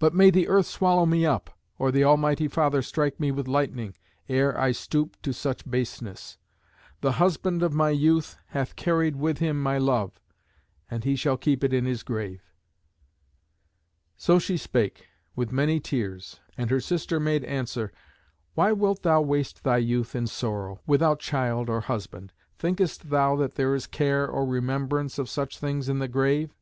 But 0.00 0.12
may 0.12 0.30
the 0.30 0.48
earth 0.48 0.66
swallow 0.66 1.06
me 1.06 1.24
up, 1.24 1.50
or 1.78 1.92
the 1.92 2.02
almighty 2.02 2.48
Father 2.48 2.82
strike 2.82 3.20
me 3.20 3.30
with 3.30 3.46
lightning, 3.46 3.94
ere 4.28 4.58
I 4.60 4.72
stoop 4.72 5.16
to 5.22 5.32
such 5.32 5.70
baseness. 5.70 6.36
The 7.00 7.12
husband 7.12 7.62
of 7.62 7.72
my 7.72 7.90
youth 7.90 8.36
hath 8.48 8.74
carried 8.74 9.14
with 9.14 9.38
him 9.38 9.62
my 9.62 9.78
love, 9.78 10.18
and 10.90 11.04
he 11.04 11.14
shall 11.14 11.36
keep 11.36 11.62
it 11.62 11.72
in 11.72 11.84
his 11.84 12.02
grave." 12.02 12.42
So 14.16 14.40
she 14.40 14.56
spake, 14.56 15.06
with 15.36 15.52
many 15.52 15.78
tears. 15.78 16.40
And 16.58 16.68
her 16.70 16.80
sister 16.80 17.20
made 17.20 17.44
answer, 17.44 17.92
"Why 18.54 18.72
wilt 18.72 19.04
thou 19.04 19.20
waste 19.22 19.62
thy 19.62 19.76
youth 19.76 20.16
in 20.16 20.26
sorrow, 20.26 20.80
without 20.88 21.20
child 21.20 21.68
or 21.70 21.82
husband? 21.82 22.32
Thinkest 22.58 23.10
thou 23.10 23.36
that 23.36 23.54
there 23.54 23.76
is 23.76 23.86
care 23.86 24.26
or 24.28 24.44
remembrance 24.44 25.20
of 25.20 25.30
such 25.30 25.56
things 25.60 25.88
in 25.88 26.00
the 26.00 26.08
grave? 26.08 26.52